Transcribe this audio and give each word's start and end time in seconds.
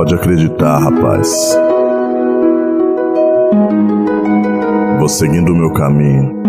Pode 0.00 0.14
acreditar, 0.14 0.78
rapaz. 0.78 1.54
Vou 4.98 5.08
seguindo 5.10 5.52
o 5.52 5.54
meu 5.54 5.70
caminho. 5.74 6.40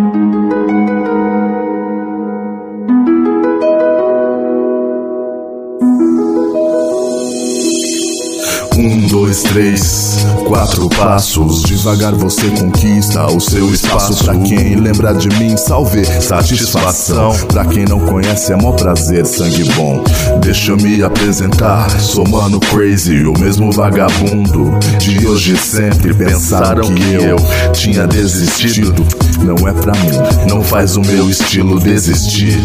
Um, 8.82 8.98
dois, 9.02 9.44
três, 9.44 10.26
quatro 10.48 10.90
passos. 10.90 11.62
Devagar 11.62 12.16
você 12.16 12.50
conquista 12.50 13.28
o 13.28 13.40
seu 13.40 13.72
espaço. 13.72 14.24
Pra 14.24 14.36
quem 14.40 14.76
lembra 14.76 15.14
de 15.14 15.30
mim, 15.38 15.56
salve, 15.56 16.04
satisfação. 16.04 17.32
Pra 17.48 17.64
quem 17.64 17.86
não 17.86 18.00
conhece, 18.00 18.52
é 18.52 18.56
mó 18.56 18.72
prazer, 18.72 19.24
sangue 19.28 19.66
bom. 19.76 20.04
Deixa 20.42 20.72
eu 20.72 20.78
me 20.78 21.04
apresentar, 21.04 21.92
sou 22.00 22.28
mano 22.28 22.60
crazy, 22.60 23.24
o 23.24 23.38
mesmo 23.38 23.72
vagabundo 23.72 24.72
de 24.98 25.28
hoje 25.28 25.56
sempre. 25.58 26.12
Pensaram 26.16 26.92
que 26.92 27.14
eu 27.14 27.36
tinha 27.74 28.08
desistido. 28.08 29.06
Não 29.44 29.68
é 29.68 29.74
pra 29.74 29.94
mim, 29.94 30.50
não 30.50 30.64
faz 30.64 30.98
o 30.98 31.02
meu 31.02 31.30
estilo 31.30 31.80
desistir. 31.80 32.60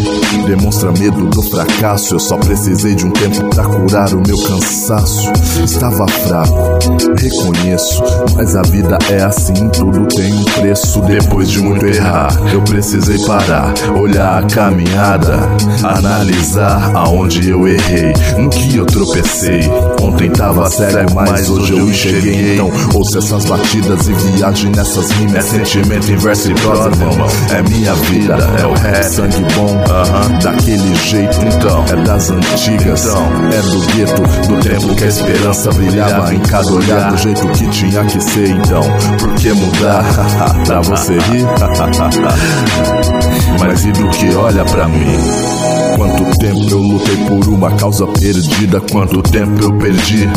Demonstra 0.47 0.91
medo 0.93 1.27
do 1.27 1.43
fracasso. 1.43 2.15
Eu 2.15 2.19
só 2.19 2.37
precisei 2.37 2.95
de 2.95 3.05
um 3.05 3.11
tempo 3.11 3.47
pra 3.49 3.65
curar 3.65 4.13
o 4.15 4.21
meu 4.25 4.37
cansaço. 4.37 5.31
Estava 5.63 6.06
fraco, 6.07 6.79
reconheço, 7.19 8.03
mas 8.35 8.55
a 8.55 8.61
vida 8.63 8.97
é 9.09 9.23
assim, 9.23 9.69
tudo 9.69 10.05
tem 10.07 10.33
um 10.33 10.43
preço. 10.43 11.01
Depois 11.01 11.49
de 11.49 11.59
muito 11.59 11.85
errar, 11.85 12.29
eu 12.51 12.61
precisei 12.61 13.17
parar, 13.25 13.73
olhar 13.97 14.43
a 14.43 14.47
caminhada, 14.47 15.39
analisar 15.83 16.91
aonde 16.95 17.49
eu 17.49 17.67
errei, 17.67 18.13
no 18.37 18.49
que 18.49 18.77
eu 18.77 18.85
tropecei. 18.85 19.61
Ontem 20.01 20.29
tava 20.29 20.69
sério, 20.69 21.07
mas 21.13 21.49
hoje 21.49 21.73
eu 21.73 21.89
enxerguei. 21.89 22.53
Então, 22.53 22.71
ouça 22.93 23.19
essas 23.19 23.45
batidas 23.45 24.07
e 24.07 24.13
viagem 24.13 24.71
nessas 24.71 25.09
rimas. 25.11 25.35
É 25.35 25.41
sentimento 25.41 26.11
inverso 26.11 26.51
e 26.51 26.55
prosa, 26.55 26.89
irmão. 26.89 27.27
É 27.51 27.61
minha 27.69 27.93
vida, 27.93 28.35
é 28.61 28.65
o 28.65 28.73
rap, 28.73 29.03
sangue 29.03 29.45
bom, 29.55 29.75
uh 29.75 30.37
-huh. 30.37 30.43
daquele 30.43 30.95
jeito. 30.95 31.37
Então, 31.45 31.85
é 31.91 31.95
das 32.03 32.29
antigas, 32.29 33.05
então, 33.05 33.27
é 33.51 33.61
do 33.61 33.79
gueto, 33.93 34.47
do 34.47 34.59
tempo 34.61 34.95
que 34.95 35.03
a 35.03 35.07
esperança 35.07 35.71
brilhava 35.97 36.33
em 36.33 36.39
cada 36.41 36.71
olhar 36.71 37.11
do 37.11 37.17
jeito 37.17 37.47
que 37.49 37.67
tinha 37.69 38.05
que 38.05 38.21
ser. 38.21 38.49
Então, 38.49 38.81
por 39.19 39.33
que 39.35 39.53
mudar? 39.53 40.03
pra 40.65 40.81
você 40.81 41.13
rir? 41.13 41.45
Mas 43.59 43.85
e 43.85 43.91
do 43.91 44.09
que 44.09 44.33
olha 44.35 44.65
pra 44.65 44.87
mim? 44.87 45.66
Quanto 45.97 46.37
tempo 46.37 46.69
eu 46.69 46.77
lutei 46.77 47.17
por 47.25 47.47
uma 47.47 47.71
causa 47.71 48.05
perdida? 48.05 48.79
Quanto 48.91 49.19
tempo 49.23 49.63
eu 49.63 49.73
perdi 49.73 50.29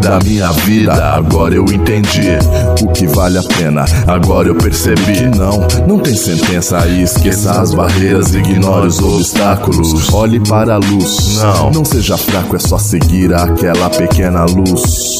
da 0.00 0.20
minha 0.20 0.52
vida? 0.52 0.92
Agora 0.92 1.52
eu 1.52 1.64
entendi 1.64 2.38
o 2.80 2.86
que 2.92 3.08
vale 3.08 3.36
a 3.36 3.42
pena. 3.42 3.84
Agora 4.06 4.46
eu 4.46 4.54
percebi 4.54 5.14
que 5.14 5.36
não, 5.36 5.66
não 5.88 5.98
tem 5.98 6.14
sentença 6.14 6.78
aí. 6.78 7.02
Esqueça 7.02 7.60
as 7.60 7.74
barreiras, 7.74 8.32
ignore 8.32 8.86
os 8.86 9.00
obstáculos. 9.00 10.12
Olhe 10.14 10.38
para 10.38 10.74
a 10.74 10.78
luz. 10.78 11.38
Não, 11.38 11.70
não 11.72 11.84
seja 11.84 12.16
fraco, 12.16 12.54
é 12.54 12.60
só 12.60 12.78
seguir 12.78 13.34
aquela 13.34 13.90
pequena 13.90 14.44
luz. 14.44 15.18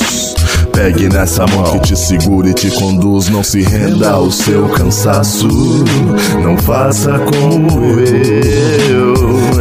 Pegue 0.73 1.09
nessa 1.09 1.47
mão 1.49 1.65
que 1.65 1.81
te 1.81 1.97
segura 1.97 2.49
e 2.49 2.55
te 2.55 2.71
conduz. 2.71 3.29
Não 3.29 3.43
se 3.43 3.61
renda 3.61 4.13
ao 4.13 4.31
seu 4.31 4.69
cansaço. 4.69 5.49
Não 6.43 6.57
faça 6.59 7.19
como 7.19 7.99
eu. 7.99 8.90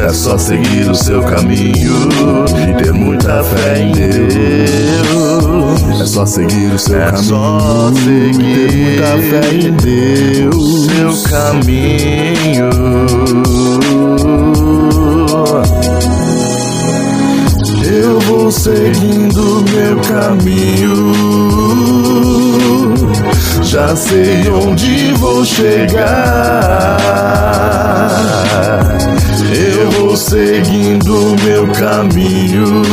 É 0.02 0.14
só 0.14 0.38
seguir 0.38 0.90
o 0.90 0.96
seu 0.96 1.22
caminho 1.22 1.94
e 2.58 2.74
ter 2.82 2.94
muita 2.94 3.44
fé 3.44 3.82
em 3.82 3.92
Deus. 3.92 4.20
É 6.02 6.06
só 6.06 6.26
seguir 6.26 6.74
o 6.74 6.80
seu 6.80 7.02
é 7.02 7.12
caminho. 7.12 7.24
Só 7.26 7.92
seguir 7.94 8.70
ter 8.70 9.02
muita 9.02 9.18
fé 9.30 9.42
em 9.56 9.72
Deus. 9.74 10.86
Seu 10.86 11.12
caminho. 11.30 12.70
Eu 17.84 18.20
vou 18.22 18.50
seguindo 18.52 19.66
meu 19.70 20.00
caminho. 20.02 21.14
Já 23.64 23.96
sei 23.96 24.50
onde 24.50 25.12
vou 25.14 25.44
chegar. 25.44 27.00
Eu 29.52 29.90
vou 29.92 30.16
seguindo 30.16 31.36
meu 31.44 31.68
caminho. 31.72 32.84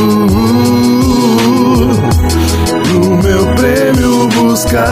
Pro 2.83 3.17
meu 3.23 3.55
prêmio 3.55 4.27
buscar. 4.29 4.87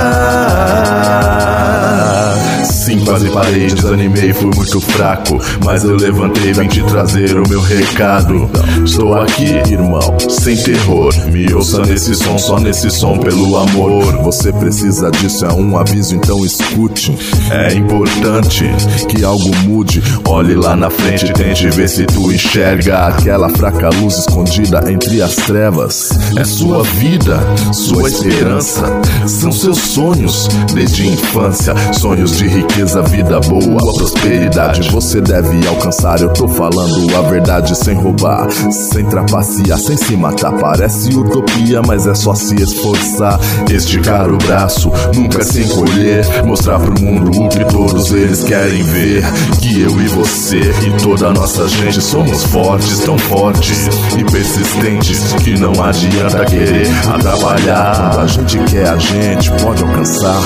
Sim, 2.96 3.04
quase 3.04 3.30
parei, 3.30 3.68
desanimei, 3.68 4.34
fui 4.34 4.50
muito 4.56 4.80
fraco. 4.80 5.38
Mas 5.64 5.84
eu 5.84 5.98
levantei, 5.98 6.54
vim 6.54 6.68
te 6.68 6.82
trazer 6.84 7.38
o 7.38 7.48
meu 7.48 7.60
recado. 7.60 8.50
Estou 8.86 9.14
aqui, 9.16 9.54
irmão, 9.70 10.18
sem 10.30 10.56
terror. 10.56 11.14
Me 11.30 11.54
ouça 11.54 11.82
nesse 11.82 12.16
som, 12.16 12.38
só 12.38 12.58
nesse 12.58 12.90
som, 12.90 13.18
pelo 13.18 13.58
amor. 13.58 14.24
Você 14.24 14.54
precisa 14.54 15.12
disso, 15.12 15.46
é 15.46 15.52
um 15.52 15.78
aviso, 15.78 16.16
então 16.16 16.46
escute. 16.46 17.18
É 17.52 17.74
importante 17.74 18.64
que 19.10 19.26
algo 19.26 19.54
mude. 19.66 20.02
Olhe 20.26 20.56
lá 20.56 20.76
na 20.76 20.90
frente, 20.90 21.34
tente 21.34 21.70
ver 21.72 21.90
se 21.90 22.06
tu 22.06 22.32
enxerga 22.32 23.08
aquela 23.08 23.50
fraca 23.50 23.90
luz 23.90 24.20
escondida 24.20 24.90
entre 24.90 25.22
as 25.22 25.36
trevas. 25.36 26.12
É 26.38 26.46
sua 26.46 26.82
vida, 26.84 27.40
sua 27.74 28.08
esperança. 28.08 28.84
São 29.28 29.52
seus 29.52 29.80
sonhos 29.80 30.48
desde 30.74 31.08
infância, 31.08 31.76
sonhos 31.94 32.38
de 32.38 32.48
riqueza 32.48 32.85
riqueza, 32.86 33.02
vida 33.04 33.40
boa, 33.42 33.94
prosperidade 33.94 34.90
você 34.90 35.20
deve 35.20 35.68
alcançar. 35.68 36.22
Eu 36.22 36.30
tô 36.30 36.48
falando 36.48 37.16
a 37.16 37.22
verdade 37.22 37.76
sem 37.76 37.96
roubar, 37.96 38.48
sem 38.92 39.06
trapacear, 39.06 39.78
sem 39.80 39.98
se 39.98 40.16
matar. 40.16 40.54
Parece 40.54 41.10
utopia, 41.10 41.82
mas 41.82 42.06
é 42.06 42.14
só 42.14 42.34
se 42.36 42.56
esforçar. 42.56 43.40
Esticar 43.70 44.30
o 44.30 44.38
braço, 44.38 44.92
nunca 45.16 45.44
se 45.44 45.64
encolher. 45.64 46.26
Mostrar 46.46 46.80
pro 46.80 47.02
mundo 47.02 47.32
o 47.42 47.50
que 47.50 47.66
todos 47.66 48.12
eles 48.12 48.44
querem 48.44 48.84
ver. 48.84 49.24
Que 49.60 49.82
eu 49.82 50.02
e 50.02 50.08
você 50.08 50.60
e 50.60 51.02
toda 51.02 51.28
a 51.28 51.34
nossa 51.34 51.68
gente 51.68 52.02
somos 52.02 52.44
fortes, 52.46 53.00
tão 53.00 53.18
fortes 53.18 53.88
e 54.18 54.24
persistentes 54.24 55.34
que 55.44 55.58
não 55.58 55.74
adianta 55.84 56.46
querer 56.46 56.88
atrapalhar. 57.14 58.20
A 58.20 58.28
gente 58.28 58.58
quer, 58.66 58.90
a 58.90 58.98
gente 58.98 59.52
pode 59.62 59.84
alcançar. 59.84 60.40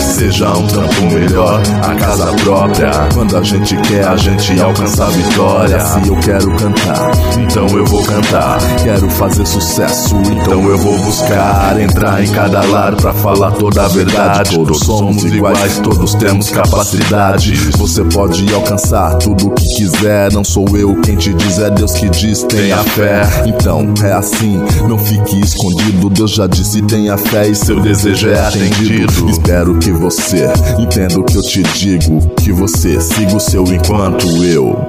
Seja 0.00 0.50
um 0.50 0.66
tanto 0.66 1.02
melhor 1.02 1.59
a 1.82 1.94
casa 1.94 2.32
própria. 2.42 2.90
Quando 3.14 3.36
a 3.36 3.42
gente 3.42 3.76
quer, 3.82 4.06
a 4.06 4.16
gente 4.16 4.60
alcança 4.60 5.04
a 5.04 5.10
vitória. 5.10 5.80
Se 5.80 6.08
eu 6.08 6.16
quero 6.16 6.54
cantar, 6.56 7.10
então 7.38 7.66
eu 7.76 7.84
vou 7.86 8.02
cantar. 8.04 8.58
Quero 8.82 9.10
fazer 9.10 9.46
sucesso, 9.46 10.16
então 10.16 10.68
eu 10.68 10.78
vou 10.78 10.98
buscar. 10.98 11.80
Entrar 11.80 12.22
em 12.22 12.30
cada 12.32 12.62
lar 12.62 12.94
pra 12.94 13.12
falar 13.12 13.52
toda 13.52 13.84
a 13.84 13.88
verdade. 13.88 14.54
Todos 14.54 14.80
somos 14.80 15.24
iguais, 15.24 15.78
todos 15.78 16.14
temos 16.14 16.50
capacidade. 16.50 17.54
Você 17.76 18.04
pode 18.04 18.52
alcançar 18.54 19.14
tudo 19.16 19.48
o 19.48 19.50
que 19.50 19.76
quiser. 19.76 20.32
Não 20.32 20.44
sou 20.44 20.66
eu 20.76 21.00
quem 21.00 21.16
te 21.16 21.32
diz, 21.34 21.58
é 21.58 21.70
Deus 21.70 21.92
que 21.92 22.08
diz, 22.08 22.42
tenha 22.44 22.78
fé. 22.78 23.22
Então 23.46 23.92
é 24.04 24.12
assim, 24.12 24.60
não 24.88 24.98
fique 24.98 25.40
escondido. 25.40 26.10
Deus 26.10 26.32
já 26.32 26.46
disse, 26.46 26.82
tenha 26.82 27.16
fé 27.16 27.48
e 27.48 27.54
seu 27.54 27.80
desejo 27.80 28.28
é 28.28 28.38
atendido. 28.38 29.28
Espero 29.28 29.78
que 29.78 29.90
você 29.92 30.48
entenda 30.78 31.18
o 31.18 31.24
que 31.24 31.36
eu 31.36 31.42
te 31.42 31.49
digo 31.58 32.30
que 32.36 32.52
você 32.52 33.00
siga 33.00 33.36
o 33.36 33.40
seu 33.40 33.64
enquanto 33.64 34.24
eu. 34.44 34.88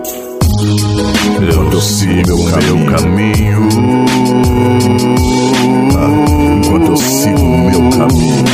Enquanto 1.41 1.73
eu 1.73 1.81
sigo 1.81 2.35
o 2.35 2.43
meu 2.43 2.85
caminho. 2.85 3.67
Ah, 5.97 6.53
enquanto 6.57 6.91
eu 6.91 6.97
sigo 6.97 7.41
o 7.41 7.57
meu 7.57 7.89
caminho. 7.89 8.45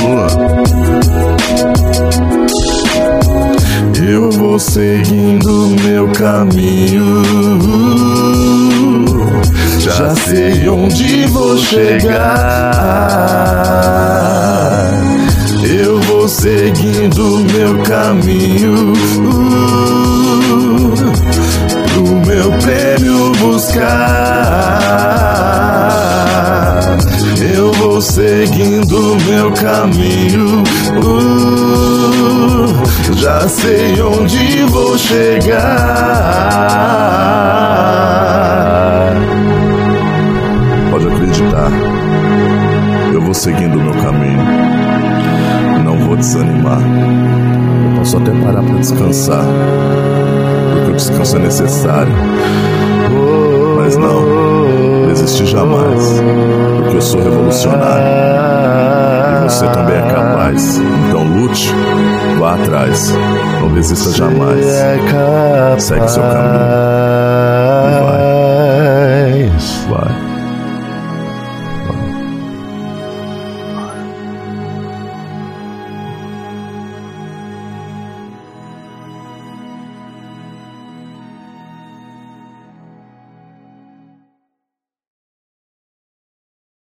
Eu 4.10 4.32
vou 4.32 4.58
seguindo 4.58 5.76
meu 5.84 6.08
caminho. 6.14 7.24
Já 9.80 10.16
sei 10.16 10.70
onde 10.70 11.26
vou 11.28 11.58
chegar. 11.58 12.48
Eu 15.64 16.00
vou 16.02 16.28
seguindo 16.28 17.40
meu 17.54 17.82
caminho 17.84 18.94
pro 21.94 22.04
meu 22.26 22.52
prêmio 22.60 23.32
buscar. 23.40 24.58
Eu 27.54 27.72
vou 27.74 28.02
seguindo 28.02 29.18
meu 29.26 29.52
caminho. 29.54 30.64
Já 33.16 33.48
sei 33.48 34.02
onde 34.02 34.64
vou 34.66 34.98
chegar. 34.98 35.88
Pode 40.92 41.08
acreditar. 41.08 41.72
seguindo 43.38 43.78
o 43.78 43.84
meu 43.84 43.94
caminho. 43.94 44.27
Desanimar. 46.18 46.82
Eu 46.82 47.98
posso 47.98 48.18
até 48.18 48.32
parar 48.32 48.64
para 48.64 48.76
descansar, 48.76 49.46
porque 50.74 50.92
o 50.92 50.96
descanso 50.96 51.36
é 51.38 51.40
necessário. 51.40 52.14
Mas 53.78 53.96
não, 53.96 55.08
desistir 55.08 55.46
jamais, 55.46 56.22
porque 56.78 56.98
eu 56.98 57.02
sou 57.02 57.22
revolucionário. 57.22 58.08
E 59.46 59.50
você 59.50 59.68
também 59.68 59.96
é 59.96 60.02
capaz. 60.02 60.78
Então 60.78 61.24
lute, 61.24 61.74
vá 62.40 62.56
atrás, 62.56 63.14
não 63.62 63.70
desista 63.70 64.12
jamais. 64.12 64.66
Segue 65.78 66.08
seu 66.10 66.24
caminho. 66.24 66.97